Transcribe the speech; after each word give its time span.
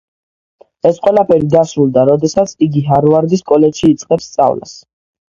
ეს 0.89 0.95
ყველაფერი 1.07 1.49
დასრულდა 1.55 2.05
როდესაც 2.09 2.53
იგი 2.67 2.81
ჰარვარდის 2.87 3.43
კოლეჯში 3.51 3.91
იწყებს 3.91 4.31
სწავლას. 4.31 4.73